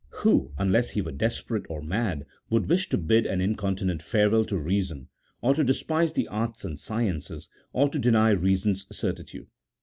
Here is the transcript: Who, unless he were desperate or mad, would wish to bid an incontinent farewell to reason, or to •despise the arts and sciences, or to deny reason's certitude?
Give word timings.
Who, 0.23 0.51
unless 0.57 0.89
he 0.89 1.01
were 1.03 1.11
desperate 1.11 1.67
or 1.69 1.83
mad, 1.83 2.25
would 2.49 2.67
wish 2.67 2.89
to 2.89 2.97
bid 2.97 3.27
an 3.27 3.39
incontinent 3.39 4.01
farewell 4.01 4.43
to 4.45 4.57
reason, 4.57 5.09
or 5.43 5.53
to 5.53 5.63
•despise 5.63 6.15
the 6.15 6.27
arts 6.27 6.65
and 6.65 6.79
sciences, 6.79 7.49
or 7.71 7.87
to 7.89 7.99
deny 7.99 8.31
reason's 8.31 8.87
certitude? 8.97 9.45